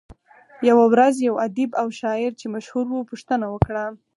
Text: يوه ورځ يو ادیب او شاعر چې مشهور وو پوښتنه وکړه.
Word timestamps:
يوه 0.69 0.85
ورځ 0.93 1.15
يو 1.27 1.33
ادیب 1.45 1.71
او 1.81 1.87
شاعر 1.99 2.31
چې 2.39 2.45
مشهور 2.55 2.85
وو 2.89 3.07
پوښتنه 3.11 3.45
وکړه. 3.49 3.85